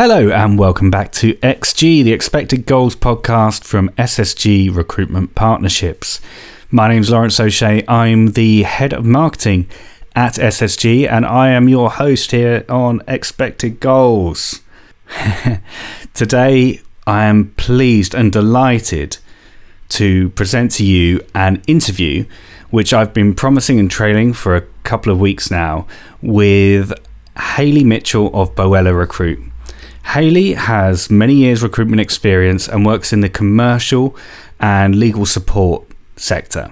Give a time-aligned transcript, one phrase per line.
[0.00, 6.20] Hello, and welcome back to XG, the Expected Goals podcast from SSG Recruitment Partnerships.
[6.70, 7.82] My name is Lawrence O'Shea.
[7.88, 9.68] I'm the head of marketing
[10.14, 14.60] at SSG, and I am your host here on Expected Goals.
[16.14, 19.18] Today, I am pleased and delighted
[19.88, 22.24] to present to you an interview
[22.70, 25.88] which I've been promising and trailing for a couple of weeks now
[26.22, 26.92] with
[27.36, 29.40] Hayley Mitchell of Bowella Recruit.
[30.06, 34.16] Hayley has many years recruitment experience and works in the commercial
[34.58, 35.84] and legal support
[36.16, 36.70] sector.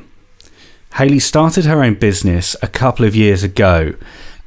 [0.94, 3.94] Hayley started her own business a couple of years ago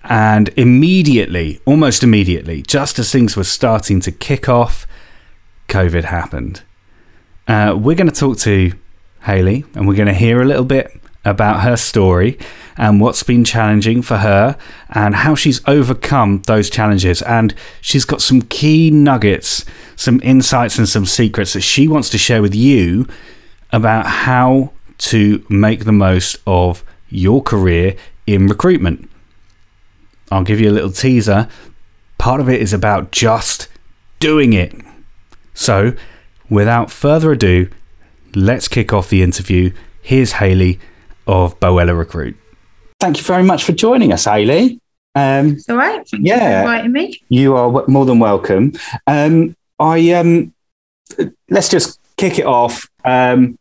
[0.04, 4.88] and immediately, almost immediately, just as things were starting to kick off,
[5.68, 6.64] COVID happened.
[7.48, 8.73] Uh, we're going to talk to
[9.23, 12.38] Hayley and we're going to hear a little bit about her story
[12.78, 14.58] and what's been challenging for her
[14.90, 17.22] and how she's overcome those challenges.
[17.23, 22.18] And she's got some key nuggets, some insights, and some secrets that she wants to
[22.18, 23.08] share with you
[23.72, 29.09] about how to make the most of your career in recruitment.
[30.31, 31.50] I'll give you a little teaser.
[32.17, 33.67] Part of it is about just
[34.20, 34.73] doing it.
[35.53, 35.94] So,
[36.50, 37.70] without further ado,
[38.36, 39.72] let's kick off the interview.
[40.02, 40.80] Here's Hayley
[41.30, 42.35] of Bowella Recruit.
[42.99, 44.81] Thank you very much for joining us, Hayley.
[45.16, 46.08] Um, it's all right.
[46.08, 47.22] Thank yeah, you inviting me.
[47.30, 48.73] You are more than welcome.
[49.05, 50.53] Um, I um,
[51.50, 52.89] let's just kick it off.
[53.05, 53.57] Um,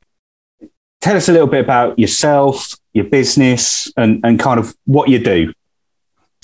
[1.00, 5.18] tell us a little bit about yourself, your business, and, and kind of what you
[5.18, 5.52] do.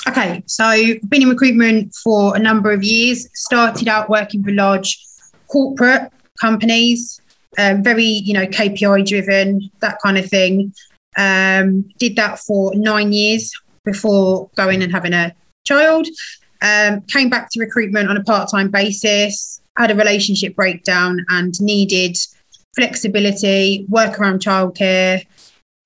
[0.07, 3.27] Okay, so I've been in recruitment for a number of years.
[3.33, 5.03] Started out working for large
[5.49, 7.21] corporate companies,
[7.59, 10.75] um, very you know KPI driven, that kind of thing.
[11.17, 13.53] Um, did that for nine years
[13.85, 15.35] before going and having a
[15.65, 16.07] child.
[16.63, 21.61] Um, came back to recruitment on a part time basis, had a relationship breakdown, and
[21.61, 22.17] needed
[22.75, 25.25] flexibility, work around childcare,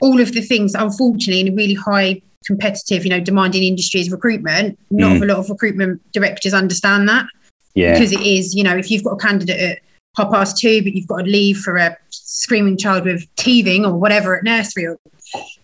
[0.00, 4.10] all of the things, unfortunately, in a really high competitive, you know, demanding industry is
[4.10, 4.78] recruitment.
[4.90, 5.22] Not mm.
[5.22, 7.26] a lot of recruitment directors understand that.
[7.74, 7.92] Yeah.
[7.92, 9.78] Because it is, you know, if you've got a candidate at
[10.16, 13.94] half past two, but you've got to leave for a screaming child with teething or
[13.94, 14.98] whatever at nursery or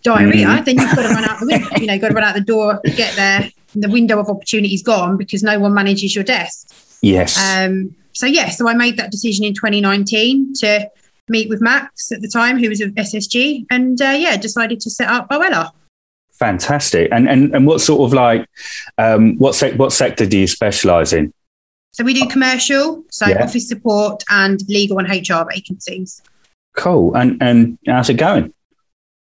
[0.04, 0.64] diarrhea, mm.
[0.64, 2.34] then you've got to run out the window, you know, you've got to run out
[2.34, 3.50] the door get there.
[3.74, 6.72] The window of opportunity is gone because no one manages your desk.
[7.02, 7.36] Yes.
[7.36, 10.88] Um, so yeah, so I made that decision in 2019 to
[11.28, 14.90] meet with Max at the time, who was with SSG, and uh, yeah, decided to
[14.90, 15.72] set up Bowella.
[16.34, 17.08] Fantastic.
[17.10, 18.48] And and and what sort of like
[18.98, 21.32] um, what sec- what sector do you specialise in?
[21.92, 23.42] So we do commercial, so yeah.
[23.42, 26.22] office support and legal and HR vacancies.
[26.76, 27.14] Cool.
[27.16, 28.52] And and how's it going?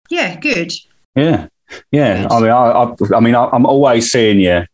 [0.09, 0.73] Yeah, good.
[1.15, 1.47] Yeah,
[1.91, 2.27] yeah.
[2.27, 2.31] Good.
[2.31, 4.65] I mean, I, I, I mean, I, am always seeing you.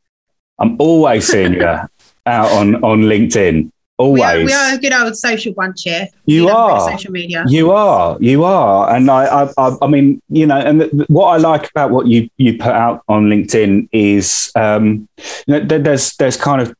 [0.59, 1.65] I'm always seeing you
[2.25, 3.71] out on on LinkedIn.
[3.97, 4.19] Always.
[4.19, 6.07] We are, we are a good old social bunch here.
[6.25, 7.45] You are social media.
[7.47, 8.17] You are.
[8.19, 8.93] You are.
[8.93, 12.57] And I, I, I mean, you know, and what I like about what you you
[12.57, 15.07] put out on LinkedIn is, um,
[15.47, 16.75] you know, there's there's kind of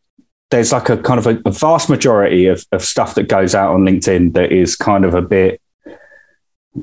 [0.51, 3.73] there's like a kind of a, a, vast majority of, of stuff that goes out
[3.73, 5.61] on LinkedIn that is kind of a bit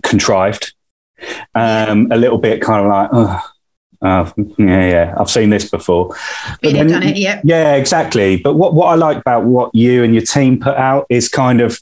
[0.02, 0.74] contrived
[1.54, 3.40] um, a little bit kind of like, oh,
[4.02, 6.16] oh, yeah, yeah, I've seen this before.
[6.60, 7.40] Been done it, yeah.
[7.44, 8.36] Yeah, exactly.
[8.36, 11.60] But what, what I like about what you and your team put out is kind
[11.60, 11.78] of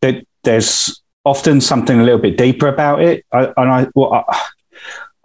[0.00, 3.24] that there's often something a little bit deeper about it.
[3.32, 4.42] I, and I, well, I,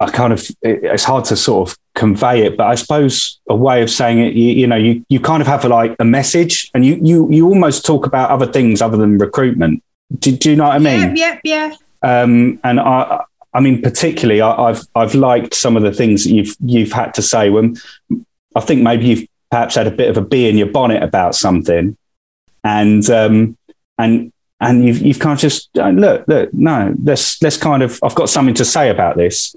[0.00, 3.82] I kind of, it's hard to sort of convey it, but I suppose a way
[3.82, 6.86] of saying it, you, you, know, you, you kind of have like a message and
[6.86, 9.82] you, you, you almost talk about other things other than recruitment.
[10.18, 11.16] Do, do you know what I mean?
[11.16, 12.22] Yeah, yeah, yeah.
[12.22, 16.30] Um, and I, I mean, particularly, I, have I've liked some of the things that
[16.30, 17.50] you've you've had to say.
[17.50, 17.76] When
[18.54, 21.34] I think maybe you've perhaps had a bit of a bee in your bonnet about
[21.34, 21.96] something,
[22.62, 23.56] and um,
[23.98, 27.98] and and you've you've kind of just uh, look look no let's let's kind of
[28.02, 29.56] I've got something to say about this,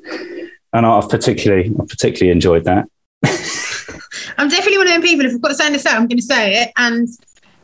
[0.74, 2.88] and I've particularly I've particularly enjoyed that.
[4.38, 5.26] I'm definitely one of them people.
[5.26, 6.72] If I've got to say this out, I'm going to say it.
[6.78, 7.08] And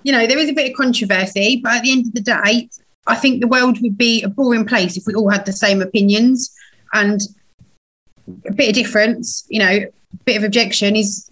[0.03, 2.69] you know, there is a bit of controversy, but at the end of the day,
[3.09, 5.81] I think the world would be a boring place if we all had the same
[5.81, 6.53] opinions
[6.94, 7.21] and
[8.47, 11.29] a bit of difference, you know, a bit of objection is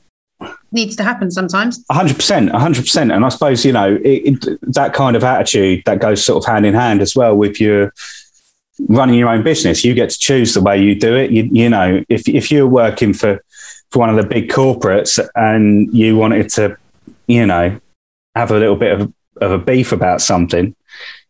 [0.71, 1.83] needs to happen sometimes.
[1.91, 3.15] 100%, 100%.
[3.15, 6.51] And I suppose, you know, it, it, that kind of attitude that goes sort of
[6.51, 7.94] hand in hand as well with your
[8.88, 9.83] running your own business.
[9.83, 11.31] You get to choose the way you do it.
[11.31, 13.44] You, you know, if, if you're working for,
[13.89, 16.77] for one of the big corporates and you wanted to,
[17.27, 17.79] you know,
[18.35, 20.75] have a little bit of, of a beef about something,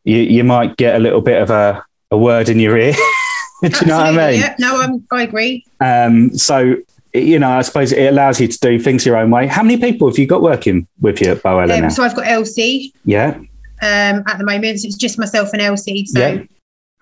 [0.08, 2.94] you, you might get a little bit of a, a word in your ear.
[3.62, 4.40] Do you know what I mean?
[4.40, 5.66] Yeah, no, I'm, I agree.
[5.82, 6.76] Um, so,
[7.14, 9.48] you know, I suppose it allows you to do things your own way.
[9.48, 11.90] How many people have you got working with you at Bowella Um, now?
[11.90, 13.36] so I've got Elsie yeah,
[13.82, 14.80] um, at the moment.
[14.80, 16.06] So it's just myself and Elsie.
[16.06, 16.44] So Yeah.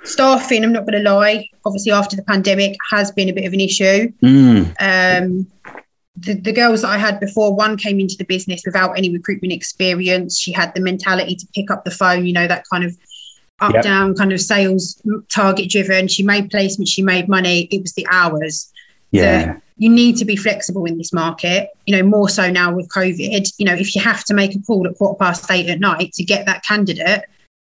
[0.04, 3.54] staffing, I'm not going to lie, obviously after the pandemic has been a bit of
[3.54, 4.12] an issue.
[4.24, 5.48] mm, Um,
[6.18, 9.52] the, the girls that I had before, one came into the business without any recruitment
[9.54, 10.40] experience.
[10.40, 12.96] She had the mentality to pick up the phone, you know, that kind of
[13.62, 13.84] up Yep.
[13.84, 15.02] down kind of sales
[15.34, 16.08] target driven.
[16.08, 17.64] She made placements, she made money.
[17.72, 18.72] It was the hours.
[19.12, 22.90] yeah, You need to be flexible in this market, you know, more so now with
[22.90, 23.52] COVID.
[23.58, 26.12] You know, if you have to make a call at quarter past eight at night
[26.14, 27.22] to get that candidate,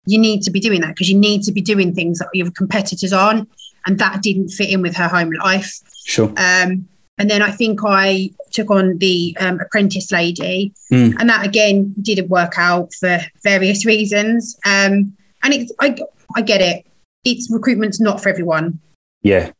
[0.07, 2.51] you need to be doing that because you need to be doing things that your
[2.51, 3.49] competitors aren't.
[3.87, 5.81] And that didn't fit in with her home life.
[6.05, 6.33] sure.
[6.37, 6.87] Um,
[7.19, 11.17] and then I think I took on the um, apprentice lady, Mm.
[11.19, 14.59] and that again didn't work out for various reasons.
[14.65, 15.97] Um, and it's I,
[16.37, 16.87] I get it.
[17.25, 18.79] It's recruitment's not for everyone.
[19.23, 19.51] Yeah,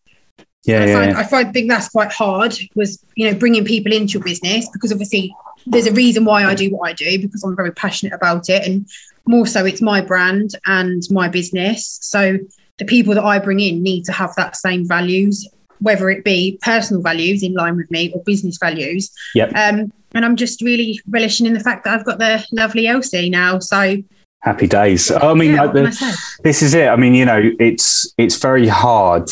[0.65, 0.95] yeah, I yeah.
[0.95, 1.19] find yeah.
[1.19, 2.57] I find think that's quite hard.
[2.75, 5.35] Was you know bringing people into your business because obviously
[5.67, 8.67] there's a reason why I do what I do because I'm very passionate about it,
[8.67, 8.87] and
[9.27, 11.99] more so it's my brand and my business.
[12.01, 12.39] So
[12.79, 15.47] the people that I bring in need to have that same values,
[15.81, 19.11] whether it be personal values in line with me or business values.
[19.35, 19.55] Yep.
[19.55, 23.31] Um, and I'm just really relishing in the fact that I've got the lovely Elsie
[23.31, 23.59] now.
[23.59, 23.97] So
[24.43, 25.11] Happy days.
[25.11, 26.87] I mean, yeah, like the, this is it.
[26.87, 29.29] I mean, you know, it's it's very hard.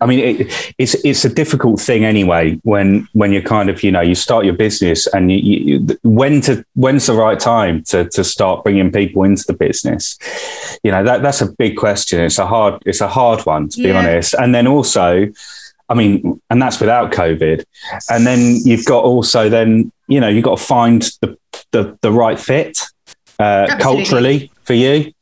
[0.00, 2.58] I mean, it, it's it's a difficult thing anyway.
[2.64, 6.40] When when you're kind of you know you start your business and you, you, when
[6.42, 10.18] to when's the right time to to start bringing people into the business.
[10.82, 12.20] You know that that's a big question.
[12.20, 13.98] It's a hard it's a hard one to be Yeah.
[14.00, 14.34] honest.
[14.34, 15.28] And then also,
[15.90, 17.64] I mean, and that's without COVID.
[18.08, 21.36] And then you've got also then you know you've got to find the
[21.72, 22.78] the, the right fit
[23.38, 25.12] uh, culturally for you.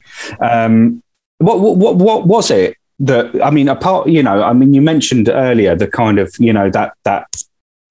[0.40, 1.02] Um,
[1.38, 3.68] what, what what what was it that I mean?
[3.68, 7.26] Apart, you know, I mean, you mentioned earlier the kind of you know that that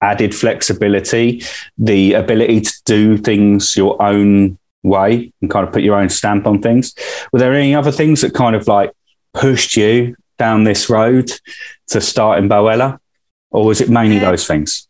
[0.00, 1.42] added flexibility,
[1.76, 6.46] the ability to do things your own way and kind of put your own stamp
[6.46, 6.94] on things.
[7.32, 8.92] Were there any other things that kind of like
[9.34, 11.32] pushed you down this road
[11.88, 12.98] to start in Bowella,
[13.50, 14.30] or was it mainly Yeah.
[14.30, 14.86] those things?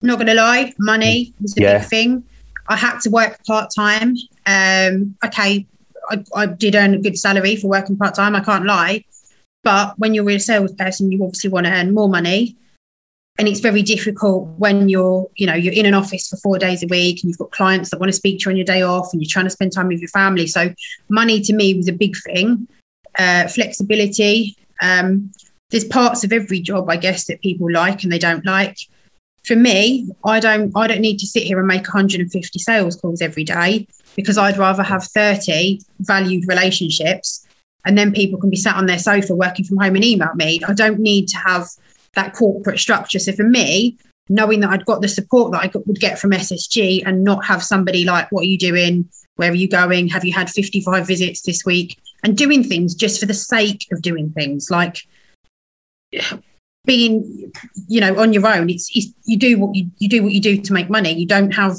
[0.00, 1.78] not gonna lie, money was a Yeah.
[1.78, 2.24] big thing.
[2.68, 4.16] I had to work part time.
[4.46, 5.66] Um, okay,
[6.10, 8.36] I, I did earn a good salary for working part time.
[8.36, 9.04] I can't lie,
[9.64, 12.56] but when you're a salesperson, you obviously want to earn more money,
[13.38, 16.84] and it's very difficult when you're, you know, you're in an office for four days
[16.84, 18.82] a week, and you've got clients that want to speak to you on your day
[18.82, 20.46] off, and you're trying to spend time with your family.
[20.46, 20.72] So,
[21.08, 22.68] money to me was a big thing.
[23.18, 24.56] Uh, flexibility.
[24.80, 25.32] Um,
[25.70, 28.76] there's parts of every job, I guess, that people like and they don't like
[29.48, 33.22] for me, I don't I don't need to sit here and make 150 sales calls
[33.22, 37.46] every day because I'd rather have 30 valued relationships
[37.86, 40.60] and then people can be sat on their sofa working from home and email me.
[40.68, 41.66] I don't need to have
[42.14, 43.18] that corporate structure.
[43.18, 43.96] So for me,
[44.28, 47.62] knowing that I'd got the support that I would get from SSG and not have
[47.62, 49.08] somebody like, what are you doing?
[49.36, 50.08] Where are you going?
[50.08, 51.98] Have you had 55 visits this week?
[52.22, 54.98] And doing things just for the sake of doing things like
[56.84, 57.52] being
[57.86, 60.40] you know on your own it's, it's you do what you, you do what you
[60.40, 61.76] do to make money you don't have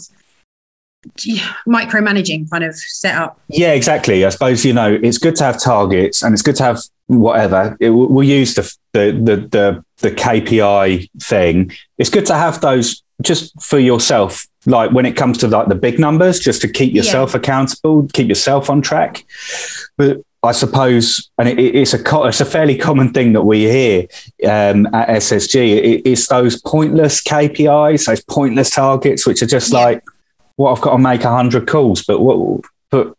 [1.68, 4.26] micromanaging kind of set up Yeah, exactly.
[4.26, 7.78] I suppose you know it's good to have targets and it's good to have whatever.
[7.80, 11.72] It, we'll use the, the the the the KPI thing.
[11.98, 14.46] It's good to have those just for yourself.
[14.66, 18.28] Like when it comes to like the big numbers, just to keep yourself accountable, keep
[18.28, 19.25] yourself on track.
[19.98, 23.63] But I suppose, and it, it's a co- it's a fairly common thing that we
[23.63, 24.03] hear
[24.48, 25.55] um, at SSG.
[25.77, 29.79] It, it's those pointless KPIs, those pointless targets, which are just Yeah.
[29.79, 30.03] like,
[30.55, 32.62] well, I've got to make hundred calls, but what?
[32.89, 33.13] But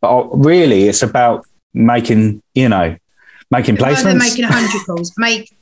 [0.00, 1.44] but really, it's about
[1.74, 2.96] making you know
[3.50, 4.30] making rather than placements.
[4.30, 5.52] making 100 calls make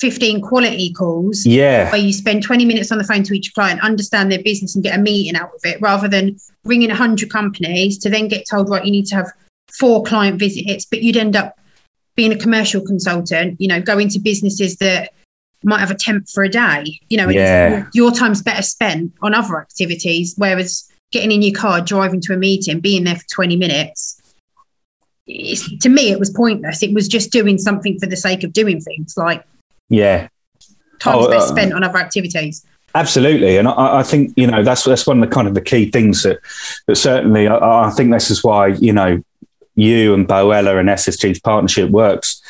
[0.00, 3.80] 15 quality calls yeah, where you spend 20 minutes on the phone to each client
[3.82, 7.96] understand their business and get a meeting out of it rather than ringing 100 companies
[7.98, 9.30] to then get told right you need to have
[9.78, 11.58] four client visits but you'd end up
[12.16, 15.12] being a commercial consultant you know going to businesses that
[15.62, 17.86] might have a temp for a day you know Yeah.
[17.92, 22.36] your, time's better spent on other activities whereas getting in your car driving to a
[22.36, 24.20] meeting being there for 20 minutes
[25.26, 28.52] it's, to me it was pointless it was just doing something for the sake of
[28.52, 29.44] doing things like
[29.88, 30.28] yeah.
[30.98, 34.64] time's Oh, best uh, spent on other activities Absolutely, and I, I think you know
[34.64, 36.40] that's that's one of the kind of the key things that
[36.88, 39.22] that certainly I, I think this is why you know
[39.74, 42.42] you and Bowella and SSG's partnership works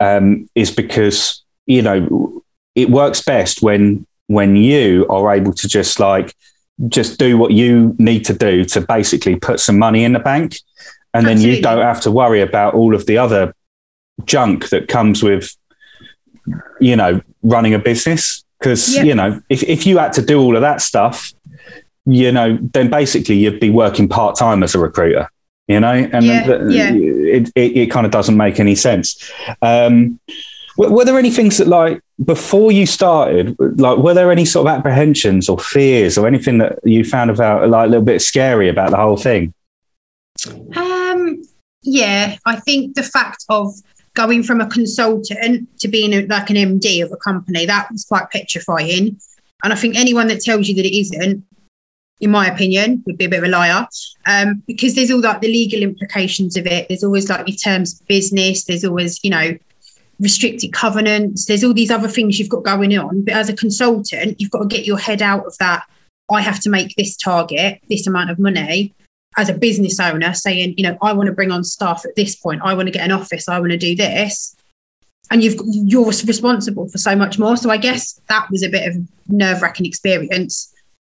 [0.00, 2.42] um, is because you know
[2.74, 6.34] it works best when when you are able to just like
[6.88, 10.56] just do what you need to do to basically put some money in the bank,
[11.12, 13.54] and then you don't have to worry about all of the other
[14.24, 15.54] junk that comes with
[16.80, 18.44] you know running a business.
[18.58, 19.06] Because yep.
[19.06, 21.32] you know if, if you had to do all of that stuff
[22.06, 25.28] you know then basically you'd be working part-time as a recruiter
[25.70, 26.92] you know and yeah, the, yeah.
[26.92, 29.30] It, it, it, kind of doesn't make any sense
[29.62, 30.18] um,
[30.76, 34.66] were, were, there any things that like before you started like were there any sort
[34.66, 38.68] of apprehensions or fears or anything that you found about like a little bit scary
[38.68, 39.54] about the whole thing
[40.76, 41.42] um
[41.82, 43.72] yeah i think the fact of
[44.14, 48.04] going from a consultant to being a, like an MD of a company, that was
[48.04, 49.18] quite petrifying.
[49.62, 51.44] And I think anyone that tells you that it isn't,
[52.20, 53.86] in my opinion, would be a bit of a liar.
[54.26, 56.88] Um, because there's all like the legal implications of it.
[56.88, 58.64] There's always like your terms of business.
[58.64, 59.56] There's always, you know,
[60.20, 61.46] restricted covenants.
[61.46, 63.24] There's all these other things you've got going on.
[63.24, 65.84] But as a consultant, you've got to get your head out of that.
[66.30, 68.94] I have to make this target, this amount of money
[69.36, 72.34] as a business owner saying, you know, I want to bring on staff at this
[72.36, 74.56] point, I want to get an office, I want to do this.
[75.30, 77.56] And you've you're responsible for so much more.
[77.56, 78.96] So I guess that was a bit of
[79.28, 80.69] nerve wracking experience.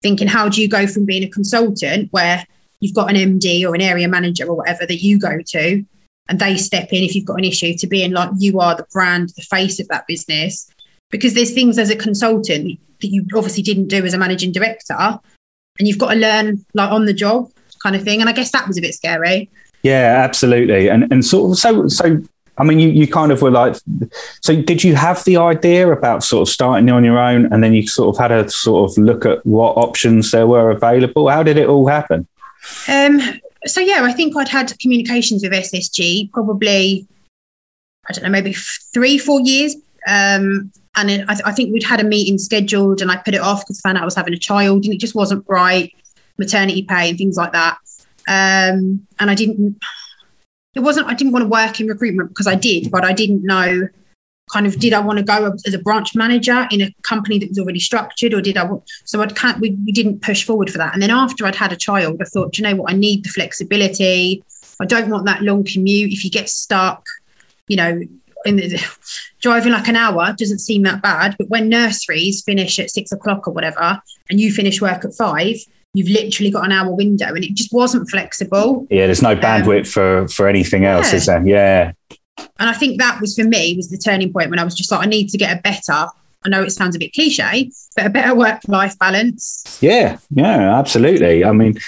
[0.04, 2.44] Thinking, how do you go from being a consultant where
[2.80, 5.82] you've got an MD or an area manager or whatever that you go to,
[6.28, 8.86] and they step in if you've got an issue, to being like you are the
[8.92, 10.70] brand, the face of that business.
[11.10, 15.18] Because there's things as a consultant that you obviously didn't do as a managing director,
[15.78, 17.50] and you've got to learn like on the job
[17.82, 18.20] kind of thing.
[18.20, 19.48] And I guess that was a bit scary.
[19.82, 20.90] Yeah, absolutely.
[20.90, 22.22] And and sort of so so
[22.56, 23.76] I mean, you, you kind of were like,
[24.40, 27.74] so did you have the idea about sort of starting on your own and then
[27.74, 31.28] you sort of had a sort of look at what options there were available?
[31.28, 32.28] How did it all happen?
[32.88, 33.20] Um,
[33.66, 37.08] so, yeah, I think I'd had communications with SSG probably,
[38.08, 38.52] I don't know, maybe
[38.92, 39.74] three, four years.
[40.06, 43.34] Um, and it, I, th- I, think we'd had a meeting scheduled and I put
[43.34, 45.44] it off because I found out I was having a child and it just wasn't
[45.48, 45.92] right
[46.38, 47.78] maternity pay and things like that.
[48.28, 49.78] Um, and I didn't,
[50.74, 53.44] it wasn't, I didn't want to work in recruitment because I did, but I didn't
[53.44, 53.88] know
[54.52, 57.48] kind of did I want to go as a branch manager in a company that
[57.48, 60.70] was already structured or did I want so I can't we, we didn't push forward
[60.70, 60.92] for that.
[60.92, 62.92] And then after I'd had a child I thought you know what?
[62.92, 64.44] I need the flexibility.
[64.80, 66.12] I don't want that long commute.
[66.12, 67.06] If you get stuck
[67.68, 68.00] you know
[68.44, 68.86] in the,
[69.40, 73.48] driving like an hour doesn't seem that bad but when nurseries finish at six o'clock
[73.48, 75.56] or whatever and you finish work at five
[75.94, 78.86] you've literally got an hour window and it just wasn't flexible.
[78.90, 81.16] Yeah, there's no um, bandwidth um, for for anything else, yeah.
[81.16, 81.46] is there?
[81.46, 81.92] Yeah.
[82.58, 84.90] And I think that was for me was the turning point when I was just
[84.90, 86.08] like, I need to get a better.
[86.46, 89.78] I know it sounds a bit cliche, but a better work life balance.
[89.80, 91.42] Yeah, yeah, absolutely.
[91.44, 91.78] I mean,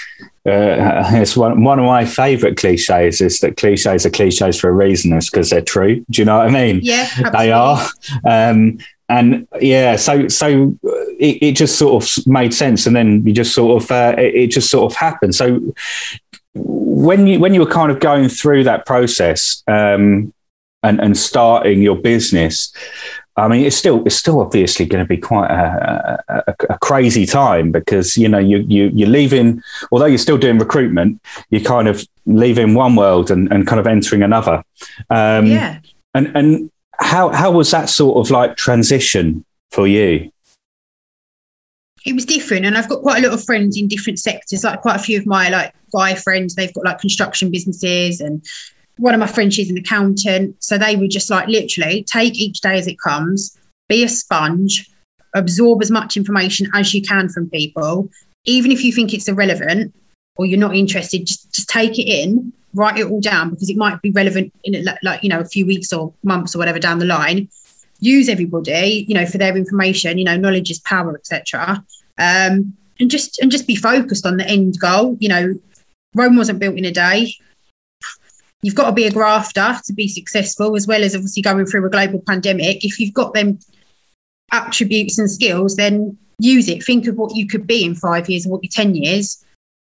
[0.47, 4.73] uh, it's one, one of my favorite cliches is that cliches are cliches for a
[4.73, 5.13] reason.
[5.13, 6.03] It's because they're true.
[6.09, 6.79] Do you know what I mean?
[6.81, 7.37] Yeah, absolutely.
[7.37, 7.87] they are.
[8.25, 10.77] Um, and yeah, so so
[11.19, 14.35] it, it, just sort of made sense, and then you just sort of uh, it,
[14.35, 15.33] it, just sort of happened.
[15.33, 15.73] So
[16.53, 20.33] when you when you were kind of going through that process um,
[20.83, 22.73] and and starting your business,
[23.37, 27.25] I mean, it's still it's still obviously going to be quite a, a, a, crazy
[27.25, 29.61] time because you know you you you're leaving,
[29.91, 31.21] although you're still doing recruitment,
[31.51, 34.63] you're kind of leaving one world and, and kind of entering another.
[35.11, 35.79] Um, yeah.
[36.15, 40.31] And and how how was that sort of like transition for you?
[42.05, 44.63] It was different, and I've got quite a lot of friends in different sectors.
[44.63, 48.43] Like quite a few of my like guy friends, they've got like construction businesses, and
[48.97, 50.55] one of my friends, she's an accountant.
[50.63, 53.57] So they would just like literally take each day as it comes,
[53.89, 54.89] be a sponge,
[55.35, 58.09] absorb as much information as you can from people,
[58.45, 59.93] even if you think it's irrelevant
[60.37, 61.25] or you're not interested.
[61.25, 64.85] Just just take it in write it all down because it might be relevant in
[65.03, 67.49] like you know a few weeks or months or whatever down the line.
[67.99, 71.83] Use everybody you know for their information you know knowledge is power etc
[72.19, 75.53] um, and just and just be focused on the end goal you know.
[76.15, 77.35] Rome wasn't built in a day.
[78.63, 81.85] You've got to be a grafter to be successful as well as obviously going through
[81.85, 82.83] a global pandemic.
[82.83, 83.59] If you've got them
[84.51, 86.83] attributes and skills then use it.
[86.83, 89.43] Think of what you could be in five years or what you 10 years.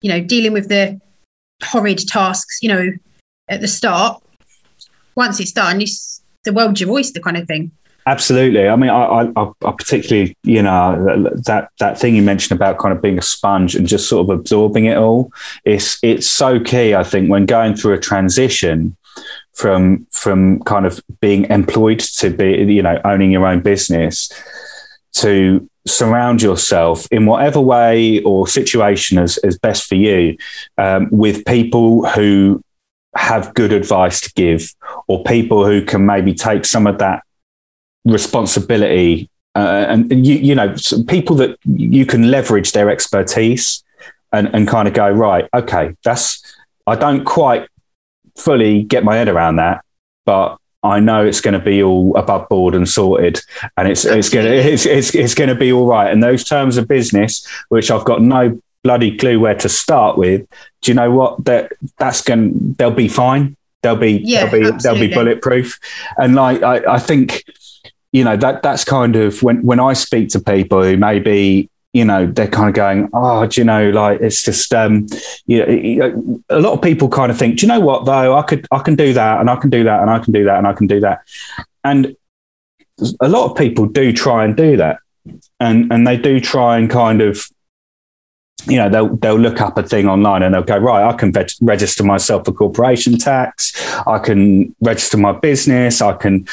[0.00, 1.00] You know dealing with the
[1.62, 2.90] horrid tasks, you know,
[3.48, 4.22] at the start.
[5.14, 7.70] Once it's done, it's the world's your oyster kind of thing.
[8.06, 8.68] Absolutely.
[8.68, 12.94] I mean, I, I, I, particularly, you know, that that thing you mentioned about kind
[12.94, 15.32] of being a sponge and just sort of absorbing it all.
[15.64, 16.94] It's it's so key.
[16.94, 18.96] I think when going through a transition
[19.54, 24.30] from from kind of being employed to be, you know, owning your own business
[25.14, 30.36] to surround yourself in whatever way or situation is, is best for you
[30.78, 32.62] um, with people who
[33.14, 34.72] have good advice to give
[35.06, 37.22] or people who can maybe take some of that
[38.04, 40.74] responsibility uh, and, and you, you know
[41.08, 43.84] people that you can leverage their expertise
[44.32, 46.42] and, and kind of go right okay that's
[46.86, 47.68] i don't quite
[48.36, 49.84] fully get my head around that
[50.24, 53.40] but I know it's going to be all above board and sorted,
[53.76, 56.12] and it's it's going to it's, it's it's going to be all right.
[56.12, 60.46] And those terms of business, which I've got no bloody clue where to start with,
[60.80, 61.44] do you know what?
[61.44, 63.56] That that's going they'll be fine.
[63.82, 65.78] They'll be Yeah, they'll be they'll be bulletproof.
[66.18, 67.44] And like I, I think,
[68.12, 72.04] you know that that's kind of when when I speak to people who maybe you
[72.04, 75.06] know they're kind of going oh do you know like it's just um
[75.46, 78.36] you know, a lot of people kind of think do you know what though?
[78.36, 80.44] I could i can do that and i can do that and i can do
[80.44, 81.20] that and i can do that.
[81.84, 82.16] And
[83.20, 84.98] a lot of people do try and do that.
[85.60, 87.46] And and they do try and kind of
[88.66, 91.32] you know they'll they'll look up a thing online and they'll go right i can
[91.32, 93.72] veg- register myself for corporation tax.
[94.06, 96.00] I can register my business.
[96.00, 96.46] I can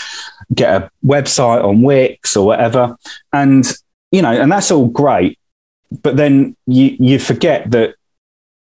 [0.53, 2.98] get a website on wix or whatever.
[3.31, 3.65] And
[4.11, 5.37] you know and that's all great
[6.03, 7.95] but then you you forget that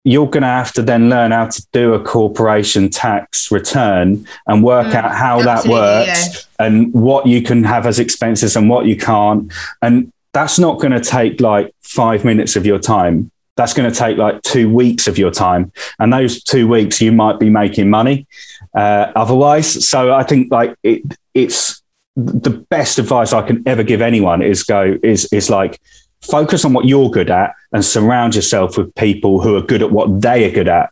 [0.04, 4.64] you're going to have to then learn how to do a corporation tax return and
[4.64, 8.86] work Mm, out how that works and what you can have as expenses and what
[8.86, 13.30] you can't and that's not going to take like five minutes of your time.
[13.54, 17.12] That's going to take like two weeks of your time and those two weeks you
[17.12, 18.26] might be making money
[18.74, 19.86] uh, otherwise.
[19.86, 21.02] So i think like it,
[21.34, 21.81] it's
[22.16, 25.80] the best advice i can ever give anyone is go is is like
[26.22, 29.90] focus on what you're good at and surround yourself with people who are good at
[29.90, 30.90] what they are good at.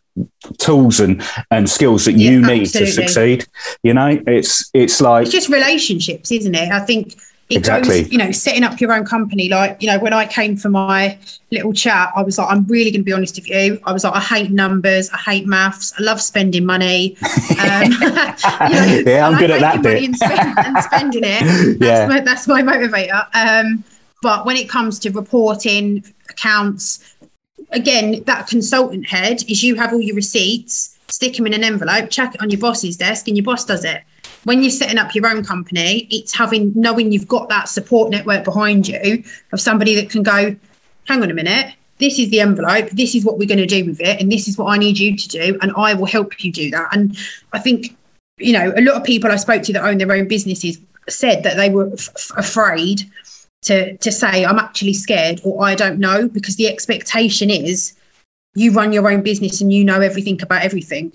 [0.58, 3.46] Tools and and skills that you Yeah, need to succeed
[3.82, 4.20] you know?
[4.26, 6.70] It's it's like it's just relationships, isn't it?
[6.72, 7.14] I think
[7.50, 8.02] it Exactly.
[8.04, 9.48] goes, you know, setting up your own company.
[9.48, 11.18] Like, you know, when I came for my
[11.50, 13.80] little chat, I was like, I'm really going to be honest with you.
[13.84, 17.16] I was like, I hate numbers, I hate maths, I love spending money.
[17.60, 20.02] Um, you know, Yeah, I'm good at that bit.
[20.04, 21.42] And, spend, and spending it.
[21.78, 22.06] That's, Yeah.
[22.06, 23.26] my, that's my motivator.
[23.34, 23.84] Um,
[24.22, 27.14] but when it comes to reporting, accounts,
[27.70, 32.08] again, that consultant head is you have all your receipts, stick them in an envelope,
[32.10, 34.02] chuck it on your boss's desk, and your boss does it.
[34.44, 38.44] When you're setting up your own company, it's having knowing you've got that support network
[38.44, 40.56] behind you of somebody that can go,
[41.06, 43.84] hang on a minute, this is the envelope, this is what we're going to do
[43.84, 46.42] with it, and this is what I need you to do, and I will help
[46.42, 46.88] you do that.
[46.92, 47.16] And
[47.52, 47.96] I think,
[48.38, 51.42] you know, a lot of people I spoke to that own their own businesses said
[51.42, 53.02] that they were f- afraid
[53.62, 57.94] to to say I'm actually scared or I don't know because the expectation is
[58.54, 61.12] you run your own business and you know everything about everything.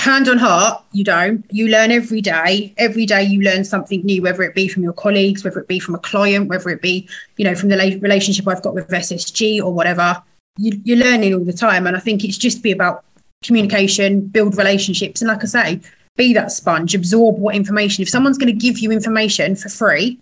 [0.00, 1.44] Hand on heart, you don't.
[1.50, 2.72] You learn every day.
[2.78, 5.78] Every day you learn something new, whether it be from your colleagues, whether it be
[5.78, 9.62] from a client, whether it be, you know, from the relationship I've got with SSG
[9.62, 10.22] or whatever.
[10.56, 11.86] You, you're learning all the time.
[11.86, 13.04] And I think it's just be about
[13.44, 15.20] communication, build relationships.
[15.20, 15.80] And like I say,
[16.16, 18.00] be that sponge, absorb what information.
[18.00, 20.18] If someone's going to give you information for free,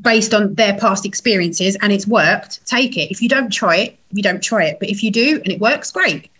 [0.00, 3.10] based on their past experiences and it's worked, take it.
[3.10, 4.78] If you don't try it, you don't try it.
[4.80, 6.30] But if you do and it works, great.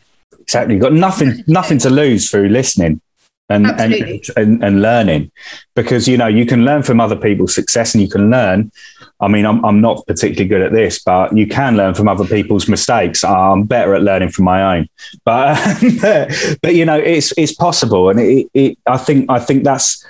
[0.49, 0.77] Exactly.
[0.77, 3.03] You've got nothing nothing to lose through listening
[3.51, 3.93] and, and,
[4.35, 5.31] and and learning.
[5.77, 8.73] Because you know, you can learn from other people's success and you can learn.
[9.21, 12.25] I mean, I'm I'm not particularly good at this, but you can learn from other
[12.25, 13.25] people's mistakes.
[13.25, 14.89] I'm better at learning from my own.
[15.23, 15.59] But
[16.63, 20.03] but you know, it's it's possible and it, it I think I think that's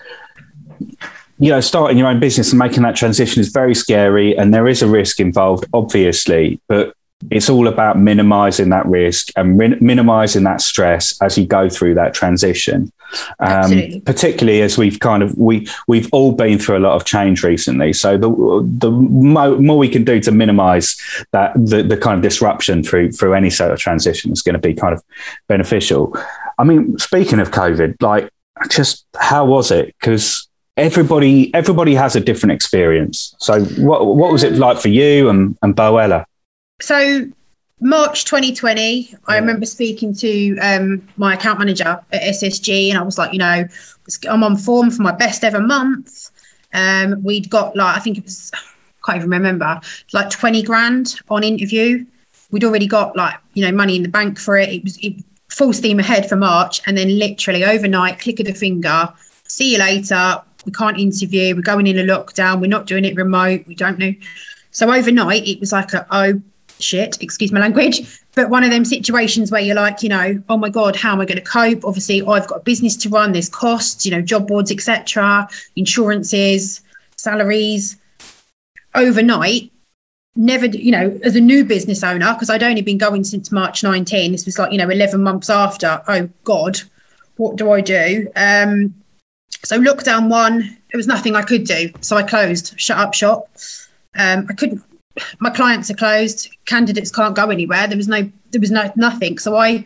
[1.41, 4.69] you know, starting your own business and making that transition is very scary and there
[4.69, 6.95] is a risk involved, obviously, but
[7.31, 11.95] it's all about minimizing that risk and min- minimizing that stress as you go through
[11.95, 12.93] that transition.
[13.41, 17.43] Um, particularly as we've kind of we we've all been through a lot of change
[17.43, 17.93] recently.
[17.95, 18.29] So the
[18.79, 20.97] the mo- more we can do to minimize
[21.33, 24.61] that the, the kind of disruption through through any sort of transition is going to
[24.61, 25.03] be kind of
[25.49, 26.15] beneficial.
[26.59, 28.31] I mean, speaking of COVID, like
[28.69, 29.95] just how was it?
[29.99, 33.35] Because everybody everybody has a different experience.
[33.39, 36.27] So what what was it like for you and and Bowella?
[36.81, 37.29] So
[37.81, 43.19] March 2020, I remember speaking to um, my account manager at SSG, and I was
[43.19, 43.67] like, you know,
[44.29, 46.31] I'm on form for my best ever month.
[46.73, 48.51] Um, we'd got like, I think it was,
[49.05, 49.81] can't even remember,
[50.13, 52.05] like 20 grand on interview.
[52.51, 54.69] We'd already got like, you know, money in the bank for it.
[54.69, 58.55] It was it, full steam ahead for March, and then literally overnight, click of the
[58.55, 59.13] finger,
[59.47, 60.43] see you later.
[60.65, 61.55] We can't interview.
[61.55, 62.61] We're going in a lockdown.
[62.61, 63.67] We're not doing it remote.
[63.67, 64.13] We don't know.
[64.71, 66.43] So overnight, it was like a oh
[66.81, 70.57] shit, excuse my language, but one of them situations where you're like, you know, oh
[70.57, 71.85] my god, how am I going to cope?
[71.85, 73.33] Obviously, I've got a business to run.
[73.33, 76.83] There's costs, you know, job boards, etc., insurances,
[77.17, 77.97] salaries.
[78.95, 79.71] Overnight,
[80.35, 83.83] never, you know, as a new business owner, because I'd only been going since March
[83.83, 84.33] 19.
[84.33, 86.01] This was like, you know, 11 months after.
[86.09, 86.81] Oh God,
[87.37, 88.29] what do I do?
[88.35, 88.95] Um,
[89.65, 93.49] so lockdown one, there was nothing I could do, so I closed, shut up shop.
[94.15, 94.83] Um, I couldn't.
[95.41, 96.49] My clients are closed.
[96.67, 97.87] Candidates can't go anywhere.
[97.87, 98.31] There was no.
[98.51, 99.39] There was no nothing.
[99.39, 99.85] So I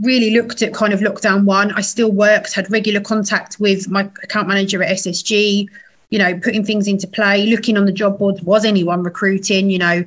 [0.00, 1.72] really looked at kind of lockdown one.
[1.72, 5.68] I still worked, had regular contact with my account manager at SSG,
[6.10, 9.78] you know, putting things into play, looking on the job boards, was anyone recruiting, you
[9.78, 10.04] know,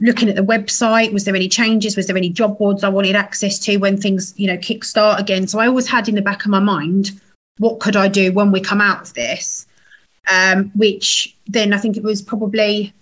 [0.00, 1.96] looking at the website, was there any changes?
[1.96, 5.46] Was there any job boards I wanted access to when things, you know, kickstart again?
[5.46, 7.18] So I always had in the back of my mind,
[7.58, 9.66] what could I do when we come out of this?
[10.30, 12.92] Um, which then I think it was probably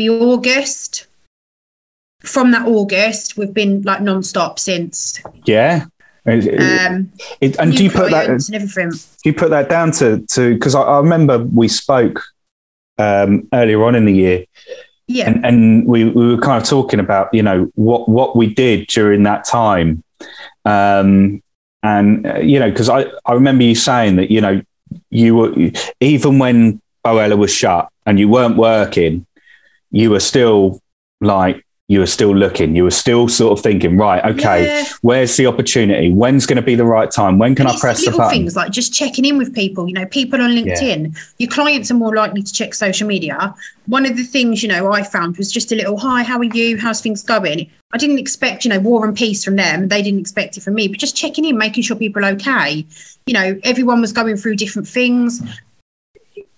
[0.00, 1.06] the August
[2.20, 5.20] from that August, we've been like non-stop since.
[5.44, 5.84] Yeah.
[6.26, 8.26] Um, it, and do you put that?
[8.26, 12.22] Do you put that down to to because I, I, remember we spoke
[12.98, 14.44] um, earlier on in the year,
[15.06, 18.52] yeah, and, and, we, we were kind of talking about you know what what we
[18.52, 20.04] did during that time,
[20.66, 21.42] um,
[21.82, 24.60] and uh, you know because I I remember you saying that you know
[25.08, 29.26] you were even when Bowella was shut and you weren't working,
[29.90, 30.80] you were still
[31.20, 32.76] like you were still looking.
[32.76, 34.84] You were still sort of thinking, right, okay, yeah.
[35.02, 36.12] where's the opportunity?
[36.12, 37.36] When's going to be the right time?
[37.36, 38.30] When can and I press the button?
[38.30, 39.88] Things like just checking in with people.
[39.88, 41.12] You know, people on LinkedIn.
[41.12, 41.20] Yeah.
[41.38, 43.52] Your clients are more likely to check social media.
[43.86, 46.44] One of the things you know I found was just a little hi, how are
[46.44, 46.78] you?
[46.78, 47.68] How's things going?
[47.92, 49.88] I didn't expect you know war and peace from them.
[49.88, 52.86] They didn't expect it from me, but just checking in, making sure people are okay.
[53.26, 55.42] You know, everyone was going through different things.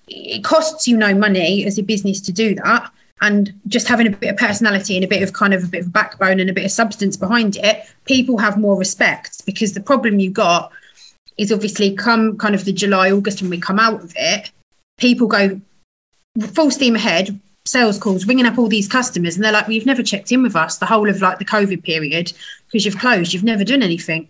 [0.09, 4.11] It costs you no money as a business to do that and just having a
[4.11, 6.53] bit of personality and a bit of kind of a bit of backbone and a
[6.53, 10.73] bit of substance behind it, people have more respect because the problem you got
[11.39, 14.51] is obviously come kind of the July, August when we come out of it,
[14.99, 15.61] people go
[16.49, 19.87] full steam ahead, sales calls, ringing up all these customers, and they're like, well, you've
[19.87, 22.33] never checked in with us the whole of like the COVID period
[22.67, 24.29] because you've closed, you've never done anything.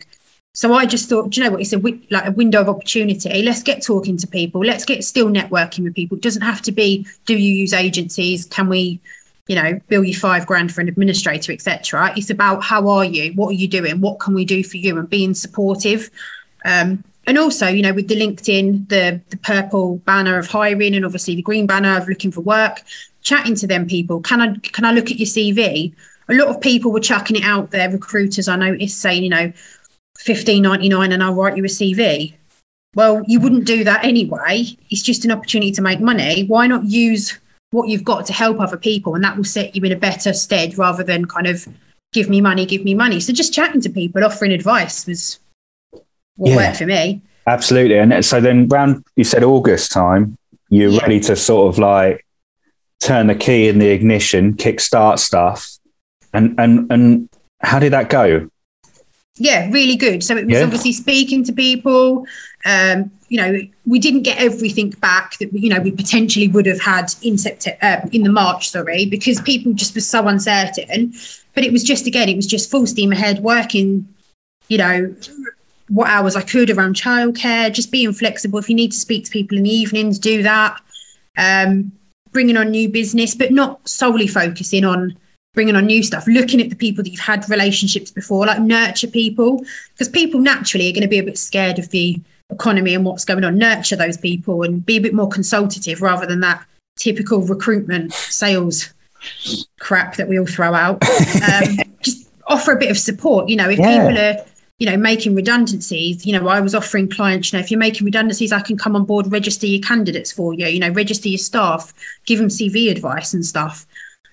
[0.54, 1.62] So I just thought, do you know what?
[1.62, 3.42] It's a like a window of opportunity.
[3.42, 4.62] Let's get talking to people.
[4.62, 6.18] Let's get still networking with people.
[6.18, 7.06] It doesn't have to be.
[7.24, 8.44] Do you use agencies?
[8.44, 9.00] Can we,
[9.46, 12.12] you know, bill you five grand for an administrator, etc.
[12.16, 13.32] It's about how are you?
[13.32, 14.02] What are you doing?
[14.02, 14.98] What can we do for you?
[14.98, 16.10] And being supportive.
[16.66, 21.06] Um, and also, you know, with the LinkedIn, the the purple banner of hiring, and
[21.06, 22.82] obviously the green banner of looking for work,
[23.22, 24.20] chatting to them people.
[24.20, 25.94] Can I can I look at your CV?
[26.28, 27.90] A lot of people were chucking it out there.
[27.90, 29.52] Recruiters, I noticed, saying, you know
[30.22, 32.34] fifteen ninety nine and I'll write you a CV.
[32.94, 34.66] Well, you wouldn't do that anyway.
[34.90, 36.44] It's just an opportunity to make money.
[36.44, 37.38] Why not use
[37.70, 40.32] what you've got to help other people, and that will set you in a better
[40.32, 41.66] stead rather than kind of
[42.12, 43.18] give me money, give me money.
[43.18, 45.38] So just chatting to people, offering advice was
[46.36, 47.22] what yeah, worked for me.
[47.46, 47.98] Absolutely.
[47.98, 50.36] And so then round you said August time,
[50.68, 51.00] you're yeah.
[51.00, 52.24] ready to sort of like
[53.00, 55.78] turn the key in the ignition, kickstart stuff.
[56.32, 57.28] And and and
[57.60, 58.48] how did that go?
[59.36, 60.22] Yeah, really good.
[60.22, 60.64] So it was yeah.
[60.64, 62.26] obviously speaking to people.
[62.64, 66.80] Um, you know, we didn't get everything back that you know we potentially would have
[66.80, 71.14] had in September, uh, in the March, sorry, because people just were so uncertain.
[71.54, 74.06] But it was just again, it was just full steam ahead, working.
[74.68, 75.14] You know,
[75.88, 78.58] what hours I could around childcare, just being flexible.
[78.58, 80.80] If you need to speak to people in the evenings, do that.
[81.36, 81.92] Um,
[82.32, 85.16] bringing on new business, but not solely focusing on
[85.54, 89.06] bringing on new stuff, looking at the people that you've had relationships before, like nurture
[89.06, 89.62] people,
[89.92, 92.18] because people naturally are going to be a bit scared of the
[92.50, 93.58] economy and what's going on.
[93.58, 96.64] Nurture those people and be a bit more consultative rather than that
[96.96, 98.92] typical recruitment sales
[99.78, 101.02] crap that we all throw out.
[101.42, 103.48] Um, just offer a bit of support.
[103.48, 103.98] You know, if yeah.
[103.98, 104.46] people are
[104.78, 108.04] you know, making redundancies, you know, I was offering clients, you know, if you're making
[108.04, 111.38] redundancies, I can come on board, register your candidates for you, you know, register your
[111.38, 111.94] staff,
[112.26, 113.86] give them CV advice and stuff.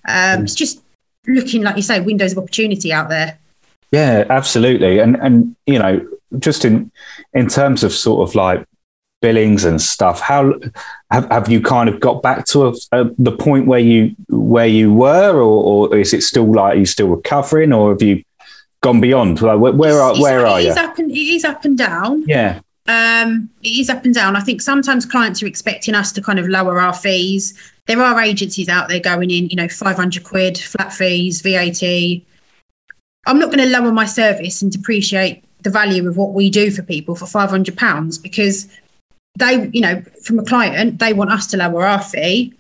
[0.08, 0.82] Um, it's just
[1.30, 3.38] looking, like you say, windows of opportunity out there.
[3.92, 5.00] Yeah, absolutely.
[5.00, 6.06] And and you know,
[6.38, 6.92] just in
[7.34, 8.66] in terms of sort of like
[9.22, 10.54] billings and stuff, how
[11.12, 14.68] have, have you kind of got back to a, a, the point where you where
[14.68, 18.24] you were, or, or is it still like you still recovering, or have you
[18.82, 19.42] gone beyond?
[19.42, 20.72] Like, where, where are where are you?
[20.72, 22.24] Up and, it is up and down.
[22.28, 22.60] Yeah.
[22.88, 24.36] Um, it is up and down.
[24.36, 27.54] I think sometimes clients are expecting us to kind of lower our fees
[27.90, 31.82] there are agencies out there going in, you know, 500 quid, flat fees, VAT.
[33.26, 36.70] I'm not going to lower my service and depreciate the value of what we do
[36.70, 38.68] for people for 500 pounds because
[39.40, 42.54] they, you know, from a client, they want us to lower our fee.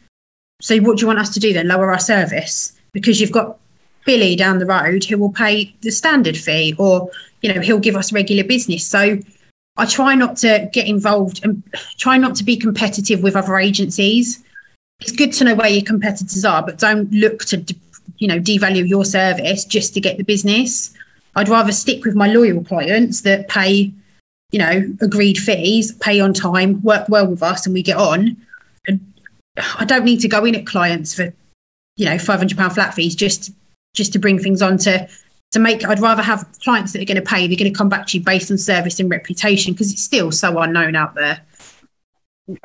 [0.61, 1.67] So what do you want us to do then?
[1.67, 3.59] Lower our service because you've got
[4.07, 7.07] Billy down the road who will pay the standard fee or,
[7.43, 8.83] you know, he'll give us regular business.
[8.83, 9.19] So
[9.77, 11.61] I try not to get involved and
[11.99, 14.43] try not to be competitive with other agencies
[14.99, 17.63] it's good to know where your competitors are, but don't look to
[18.17, 20.93] you know devalue your service just to get the business.
[21.35, 23.93] I'd rather stick with my loyal clients that pay,
[24.51, 28.35] you know, agreed fees, pay on time, work well with us, and we get on.
[28.87, 28.99] And
[29.77, 31.31] I don't need to go in at clients for,
[31.95, 33.51] you know, five hundred pound flat fees just
[33.93, 35.07] just to bring things on to
[35.51, 37.89] to make i'd rather have clients that are going to pay they're going to come
[37.89, 41.41] back to you based on service and reputation because it's still so unknown out there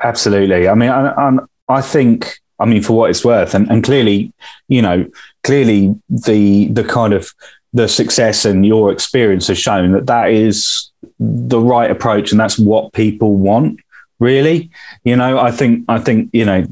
[0.01, 3.83] absolutely i mean I, I, I think i mean for what it's worth and, and
[3.83, 4.31] clearly
[4.69, 5.05] you know
[5.43, 7.31] clearly the the kind of
[7.73, 12.57] the success and your experience has shown that that is the right approach and that's
[12.57, 13.79] what people want
[14.19, 14.71] really.
[15.03, 16.65] You know i think i think you know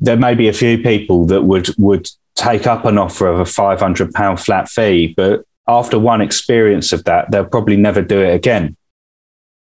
[0.00, 3.44] there may be a few people that would would take up an offer of a
[3.44, 8.34] 500 pound flat fee but after one experience of that they'll probably never do it
[8.34, 8.76] again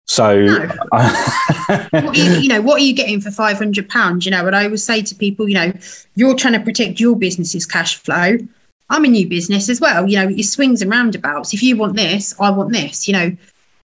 [0.09, 0.67] so no.
[1.91, 4.25] what you, you, know what are you getting for 500 pounds?
[4.25, 5.73] You know and i always say to people you know
[6.15, 8.39] you're trying to protect your business's cash flow.
[8.91, 11.55] I'm a new business as well you know it swings and roundabouts.
[11.55, 13.37] If you want this i want this you know.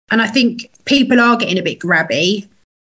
[0.10, 2.48] And i think people are getting a bit grabby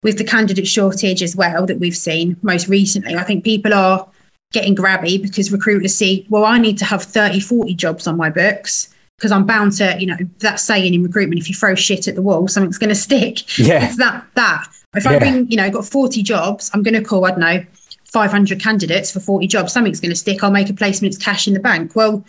[0.03, 3.15] with the candidate shortage as well that we've seen most recently.
[3.15, 4.09] I think people are
[4.53, 8.29] getting grabby because recruiters see, well, I need to have 30, 40 jobs on my
[8.29, 12.09] books because I'm bound to, you know, that saying in recruitment, if you throw shit
[12.09, 13.57] at the wall, something's going to stick.
[13.57, 13.87] Yeah.
[13.87, 14.67] It's that, that.
[14.97, 15.13] If yeah.
[15.13, 17.65] I've been, you know, got 40 jobs, I'm going to call, I don't know,
[18.07, 19.73] 500 candidates for 40 jobs.
[19.73, 20.43] Something's going to stick.
[20.43, 21.95] I'll make a placement, it's cash in the bank.
[21.95, 22.25] Well,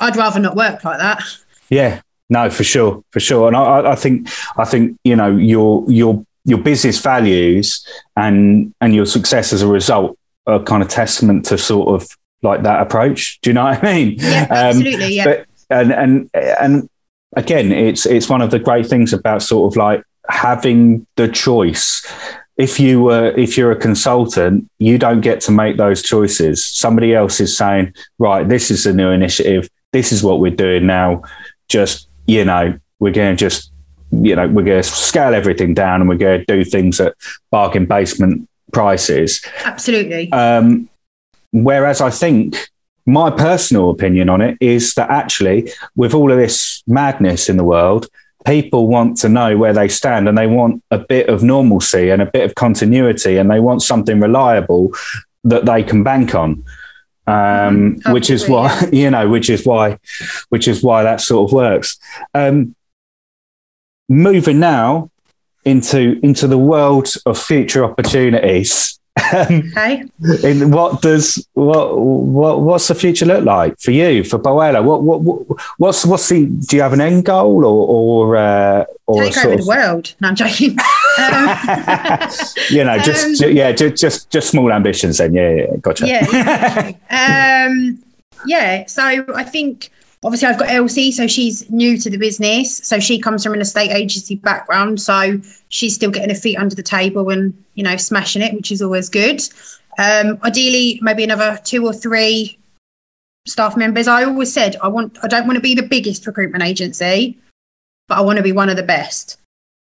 [0.00, 1.22] I'd rather not work like that.
[1.70, 2.02] Yeah.
[2.28, 3.48] No, for sure, for sure.
[3.48, 8.94] And I, I think, I think, you know, your, your, your business values and and
[8.94, 12.08] your success as a result are kind of testament to sort of
[12.42, 13.40] like that approach.
[13.42, 14.16] Do you know what I mean?
[14.18, 15.14] Yeah, um, absolutely.
[15.14, 15.24] Yeah.
[15.24, 16.88] But, and and and
[17.36, 22.06] again, it's it's one of the great things about sort of like having the choice.
[22.56, 26.64] If you were if you're a consultant, you don't get to make those choices.
[26.64, 29.68] Somebody else is saying, right, this is a new initiative.
[29.92, 31.22] This is what we're doing now.
[31.68, 33.72] Just you know, we're going to just
[34.12, 37.14] you know, we're going to scale everything down and we're going to do things at
[37.50, 39.42] bargain basement prices.
[39.64, 40.30] Absolutely.
[40.32, 40.88] Um,
[41.52, 42.68] whereas I think
[43.06, 47.64] my personal opinion on it is that actually, with all of this madness in the
[47.64, 48.06] world,
[48.44, 52.22] people want to know where they stand and they want a bit of normalcy and
[52.22, 54.92] a bit of continuity and they want something reliable
[55.44, 56.64] that they can bank on.
[57.24, 57.34] Um,
[57.98, 58.12] mm-hmm.
[58.12, 59.98] which is why you know, which is why,
[60.48, 61.96] which is why that sort of works.
[62.34, 62.74] Um,
[64.08, 65.10] moving now
[65.64, 68.98] into into the world of future opportunities.
[69.18, 70.04] Okay.
[70.42, 74.82] In what does what what what's the future look like for you for Bowella?
[74.82, 78.84] What what, what what's what's the do you have an end goal or or uh,
[79.06, 80.14] or take over of, the world?
[80.20, 80.78] No, I'm joking.
[81.18, 82.28] Um,
[82.70, 85.18] you know, just, um, yeah, just just just small ambitions.
[85.18, 86.06] Then, yeah, yeah gotcha.
[86.06, 86.92] Yeah.
[87.68, 88.02] um,
[88.46, 88.86] yeah.
[88.86, 89.02] So
[89.34, 89.90] I think
[90.24, 92.78] obviously I've got Elsie, so she's new to the business.
[92.78, 95.00] So she comes from an estate agency background.
[95.00, 98.70] So she's still getting her feet under the table and, you know, smashing it, which
[98.72, 99.42] is always good.
[99.98, 102.58] Um, ideally, maybe another two or three
[103.46, 104.08] staff members.
[104.08, 107.38] I always said I want I don't want to be the biggest recruitment agency,
[108.08, 109.38] but I want to be one of the best.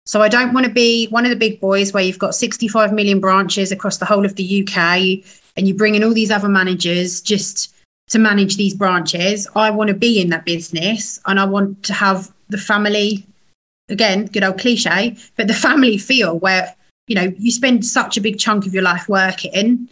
[0.06, 2.94] So I don't want to be one of the big boys where you've got 65
[2.94, 5.22] million branches across the whole of the UK
[5.56, 7.74] and you bring in all these other managers just
[8.08, 9.46] to manage these branches.
[9.54, 13.26] I want to be in that business and I want to have the family,
[13.88, 16.74] again, good old cliche, but the family feel where,
[17.06, 19.88] you know, you spend such a big chunk of your life working.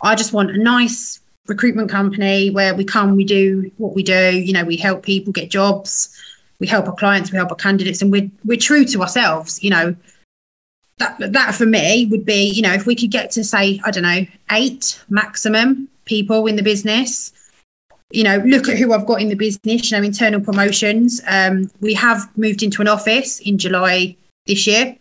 [0.00, 4.38] I just want a nice recruitment company where we come, we do what we do,
[4.38, 6.16] you know, we help people get jobs,
[6.60, 9.70] we help our clients, we help our candidates, and we're we're true to ourselves, you
[9.70, 9.96] know.
[10.98, 13.90] That that for me would be, you know, if we could get to say, I
[13.92, 17.32] don't know, eight maximum people in the business,
[18.10, 21.20] you know, look at who I've got in the business, you know, internal promotions.
[21.26, 24.16] Um, we have moved into an office in July
[24.46, 24.96] this year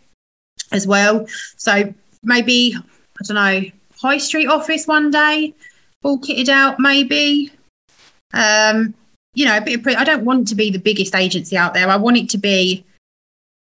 [0.71, 1.25] as well.
[1.55, 1.93] So
[2.23, 5.53] maybe, I don't know, high street office one day,
[6.03, 7.51] all kitted out, maybe.
[8.33, 8.93] Um,
[9.33, 11.87] you know, of, I don't want to be the biggest agency out there.
[11.89, 12.83] I want it to be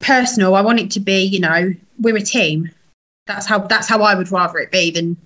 [0.00, 0.54] personal.
[0.54, 2.70] I want it to be, you know, we're a team.
[3.26, 5.16] That's how that's how I would rather it be than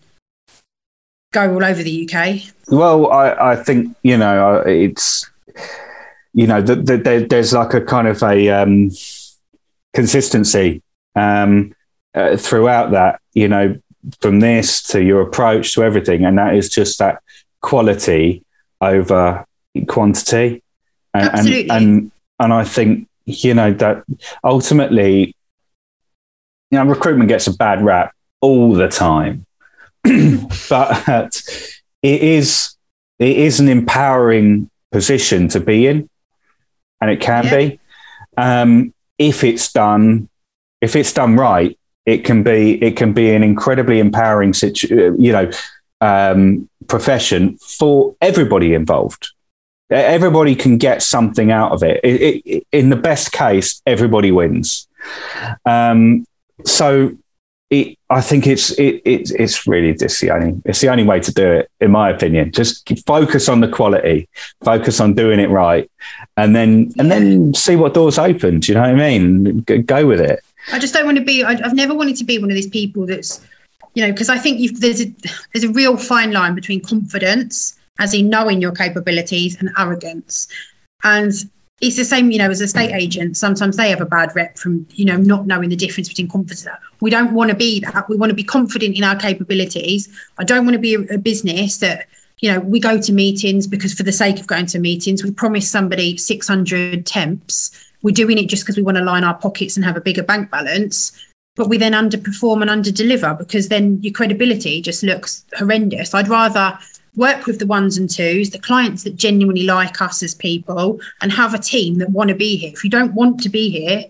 [1.32, 2.42] go all over the UK?
[2.68, 5.28] Well, I, I think you know it's
[6.32, 8.90] you know the, the, the, there's like a kind of a um,
[9.92, 10.82] consistency
[11.16, 11.74] um,
[12.14, 13.20] uh, throughout that.
[13.34, 13.80] You know,
[14.20, 17.22] from this to your approach to everything, and that is just that
[17.60, 18.44] quality
[18.80, 19.44] over
[19.86, 20.62] quantity.
[21.12, 21.70] And, Absolutely.
[21.70, 24.04] And, and and I think you know that
[24.44, 25.34] ultimately,
[26.70, 29.46] you know, recruitment gets a bad rap all the time
[30.68, 31.42] but
[32.02, 32.74] it is
[33.18, 36.08] it is an empowering position to be in,
[37.00, 37.56] and it can yeah.
[37.56, 37.80] be
[38.36, 40.28] um, if it's done
[40.80, 41.76] if it's done right.
[42.06, 45.50] It can be it can be an incredibly empowering situ- you know
[46.00, 49.30] um, profession for everybody involved.
[49.90, 52.00] Everybody can get something out of it.
[52.02, 54.88] it, it in the best case, everybody wins.
[55.66, 56.24] Um,
[56.64, 57.16] so
[57.70, 61.20] it, I think it's it, it, it's really just the only it's the only way
[61.20, 62.50] to do it, in my opinion.
[62.50, 64.28] Just focus on the quality,
[64.64, 65.88] focus on doing it right,
[66.36, 68.58] and then and then see what doors open.
[68.58, 69.60] Do you know what I mean?
[69.62, 70.40] Go with it.
[70.72, 71.44] I just don't want to be.
[71.44, 73.40] I've never wanted to be one of these people that's,
[73.94, 75.14] you know, because I think you've, there's a
[75.52, 80.48] there's a real fine line between confidence, as in knowing your capabilities, and arrogance.
[81.04, 81.32] And
[81.80, 83.36] it's the same, you know, as a state agent.
[83.36, 86.66] Sometimes they have a bad rep from, you know, not knowing the difference between confidence.
[87.00, 88.08] We don't want to be that.
[88.08, 90.08] We want to be confident in our capabilities.
[90.38, 92.06] I don't want to be a, a business that
[92.40, 95.30] you know, we go to meetings because for the sake of going to meetings, we
[95.30, 99.76] promise somebody 600 temps we're doing it just because we want to line our pockets
[99.76, 101.12] and have a bigger bank balance
[101.56, 106.78] but we then underperform and underdeliver because then your credibility just looks horrendous i'd rather
[107.20, 111.30] work with the ones and twos the clients that genuinely like us as people and
[111.30, 114.04] have a team that want to be here if you don't want to be here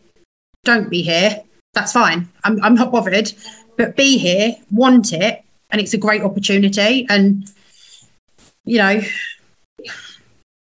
[0.65, 1.43] don't be here
[1.75, 3.33] that's fine i'm, I'm not bothered
[3.77, 7.51] but be here want it and it's a great opportunity and
[8.65, 9.01] you know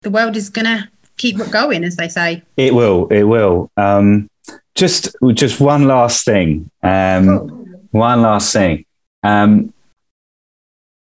[0.05, 2.43] the world is going to keep it going, as they say.
[2.57, 3.09] It will.
[3.09, 3.71] It will.
[3.77, 4.29] Um,
[4.75, 6.71] just, just one last thing.
[6.83, 7.49] Um, cool.
[7.91, 8.85] One last thing.
[9.23, 9.73] Um,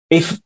[0.09, 0.39] if,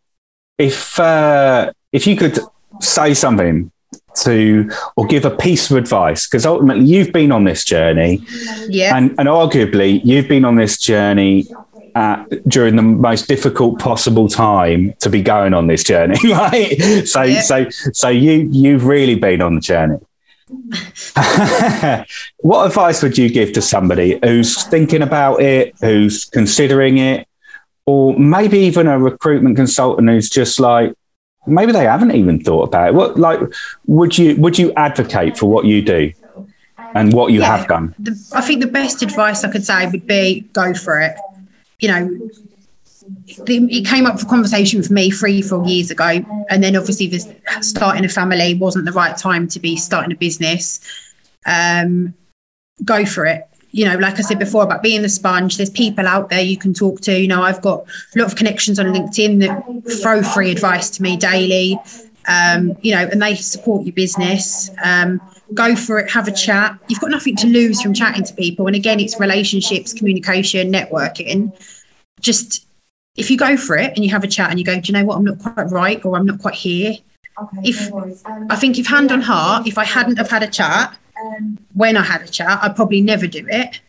[0.57, 2.39] if, uh, if you could
[2.81, 3.71] say something
[4.15, 8.21] to or give a piece of advice because ultimately you've been on this journey
[8.69, 11.45] yeah and, and arguably you've been on this journey
[11.95, 16.77] at, during the most difficult possible time to be going on this journey, right?
[17.05, 17.41] So, yeah.
[17.41, 19.97] so, so you you've really been on the journey.
[22.41, 27.27] what advice would you give to somebody who's thinking about it, who's considering it,
[27.85, 30.93] or maybe even a recruitment consultant who's just like,
[31.45, 32.93] maybe they haven't even thought about it.
[32.93, 33.39] What like
[33.85, 36.11] would you would you advocate for what you do
[36.93, 37.93] and what you yeah, have done?
[37.99, 41.15] The, I think the best advice I could say would be go for it
[41.79, 42.29] you know,
[43.27, 46.23] it came up for conversation with me three, four years ago.
[46.49, 47.27] And then obviously, this
[47.61, 50.79] starting a family wasn't the right time to be starting a business.
[51.45, 52.13] Um,
[52.83, 53.47] go for it.
[53.75, 56.57] You know, like I said before about being the sponge, there's people out there you
[56.57, 57.19] can talk to.
[57.19, 57.85] You know, I've got
[58.15, 61.77] a lot of connections on LinkedIn that throw free advice to me daily.
[62.25, 64.71] Um, you know, and they support your business.
[64.81, 65.19] Um,
[65.53, 66.79] go for it, have a chat.
[66.87, 68.65] You've got nothing to lose from chatting to people.
[68.67, 71.51] And again, it's relationships, communication, networking.
[72.21, 72.65] Just
[73.17, 74.93] if you go for it and you have a chat and you go, do you
[74.93, 76.93] know what, I'm not quite right or I'm not quite here.
[77.41, 80.43] Okay, if no um, I think if hand on heart, if I hadn't have had
[80.43, 83.79] a chat um, when I had a chat, I'd probably never do it.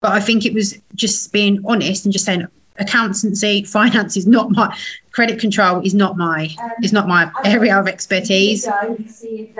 [0.00, 2.46] But I think it was just being honest and just saying,
[2.78, 4.76] accountancy, finance is not my
[5.12, 6.50] credit control is not my
[6.82, 8.68] is not my area of expertise.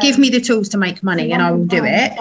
[0.00, 2.12] Give me the tools to make money and I will do it.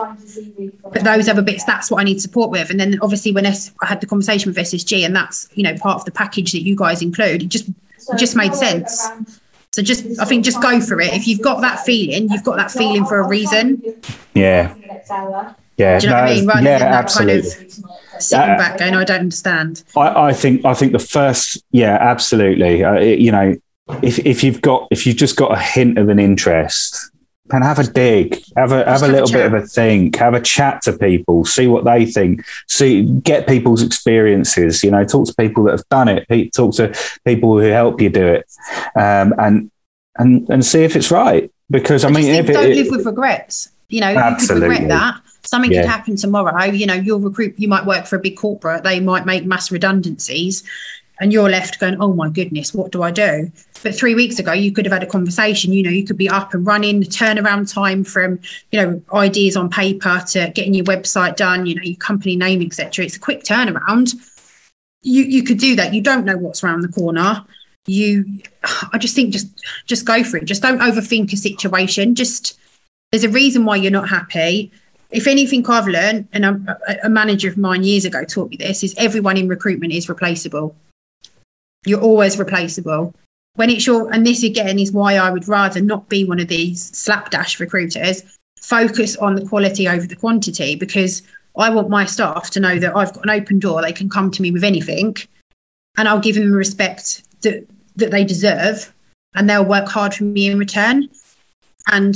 [0.84, 2.70] But those other bits, that's what I need support with.
[2.70, 5.98] And then obviously when I had the conversation with SSG and that's, you know, part
[5.98, 9.10] of the package that you guys include, it just it just made sense.
[9.74, 11.14] So just I think just go for it.
[11.14, 13.82] If you've got that feeling, you've got that feeling for a reason.
[14.36, 14.76] Yeah.
[15.76, 16.46] Yeah, Do you know no, what I mean?
[16.46, 17.50] Rather yeah, than that absolutely.
[17.50, 19.84] kind of sitting uh, back going, I don't understand.
[19.98, 22.84] I, I, think I think the first, yeah, absolutely.
[22.84, 23.56] Uh, you know,
[24.04, 27.10] if if you've got if you've just got a hint of an interest,
[27.52, 30.42] and have a dig, have a have a little bit of a think, have a
[30.42, 34.84] chat to people, see what they think, see get people's experiences.
[34.84, 38.10] You know, talk to people that have done it, talk to people who help you
[38.10, 38.46] do it,
[38.96, 39.72] um, and
[40.18, 41.52] and and see if it's right.
[41.70, 43.70] Because I, I mean, if don't it, live with regrets.
[43.90, 44.68] You know, absolutely.
[44.68, 45.82] you could regret that something yeah.
[45.82, 46.64] could happen tomorrow.
[46.64, 49.72] You know, you'll recruit, you might work for a big corporate, they might make mass
[49.72, 50.64] redundancies,
[51.24, 53.50] and you're left going, oh my goodness, what do I do?
[53.82, 55.72] But three weeks ago, you could have had a conversation.
[55.72, 57.00] You know, you could be up and running.
[57.00, 58.42] The turnaround time from
[58.74, 62.62] you know ideas on paper to getting your website done, you know, your company name,
[62.62, 63.06] etc.
[63.06, 64.16] It's a quick turnaround.
[65.02, 65.94] You you could do that.
[65.94, 67.46] You don't know what's around the corner.
[67.88, 68.26] You,
[68.92, 69.48] I just think just
[69.86, 70.44] just go for it.
[70.44, 72.16] Just don't overthink a situation.
[72.16, 72.60] Just
[73.14, 74.74] there's a reason why you're not happy
[75.10, 78.84] if anything I've learned, and a, a manager of mine years ago taught me this,
[78.84, 80.76] is everyone in recruitment is replaceable.
[81.86, 83.14] You're always replaceable.
[83.56, 86.48] When it's your, and this again is why I would rather not be one of
[86.48, 88.24] these slapdash recruiters.
[88.60, 91.22] Focus on the quality over the quantity because
[91.58, 93.82] I want my staff to know that I've got an open door.
[93.82, 95.16] They can come to me with anything,
[95.98, 97.68] and I'll give them the respect that
[97.98, 98.92] that they deserve,
[99.36, 101.10] and they'll work hard for me in return.
[101.88, 102.16] And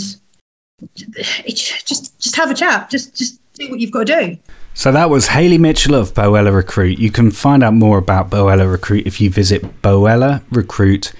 [1.45, 2.89] just just have a chat.
[2.89, 4.37] Just just do what you've got to do.
[4.77, 6.99] So that was Hayley Mitchell of Bowella Recruit.
[6.99, 11.13] You can find out more about Bowella Recruit if you visit bowellarecruit.co.uk.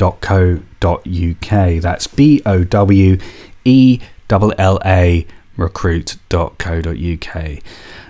[0.00, 1.82] recruit.co.uk.
[1.82, 3.18] That's B O W
[3.64, 4.00] E
[4.30, 7.34] L L A recruit.co.uk.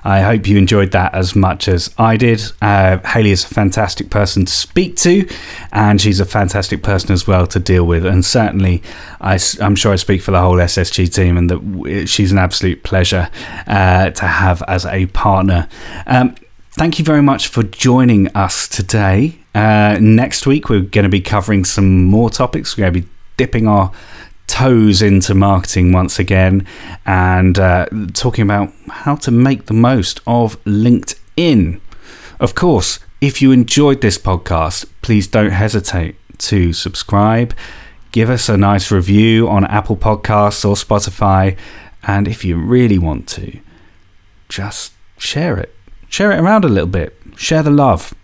[0.04, 2.42] I hope you enjoyed that as much as I did.
[2.60, 5.26] Uh, Hayley is a fantastic person to speak to,
[5.72, 8.04] and she's a fantastic person as well to deal with.
[8.04, 8.82] And certainly,
[9.20, 12.82] I, am sure I speak for the whole SSG team, and that she's an absolute
[12.82, 13.30] pleasure
[13.66, 15.68] uh, to have as a partner.
[16.06, 16.34] Um,
[16.72, 19.38] thank you very much for joining us today.
[19.54, 22.76] Uh, next week, we're going to be covering some more topics.
[22.76, 23.90] We're going to be dipping our
[24.54, 26.64] toes into marketing once again
[27.04, 31.80] and uh, talking about how to make the most of LinkedIn.
[32.38, 37.52] Of course, if you enjoyed this podcast, please don't hesitate to subscribe,
[38.12, 41.56] give us a nice review on Apple Podcasts or Spotify,
[42.04, 43.58] and if you really want to,
[44.48, 45.74] just share it.
[46.08, 47.18] Share it around a little bit.
[47.34, 48.14] Share the love.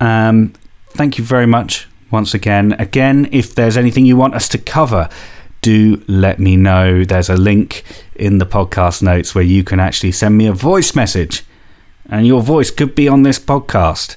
[0.00, 0.54] Um,
[0.88, 2.72] thank you very much once again.
[2.72, 5.08] Again, if there's anything you want us to cover,
[5.60, 7.04] do let me know.
[7.04, 7.84] There's a link
[8.14, 11.44] in the podcast notes where you can actually send me a voice message,
[12.08, 14.16] and your voice could be on this podcast.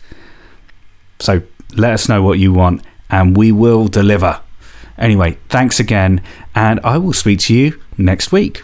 [1.20, 1.44] So
[1.76, 4.42] let us know what you want, and we will deliver.
[4.98, 6.22] Anyway, thanks again,
[6.54, 8.64] and I will speak to you next week.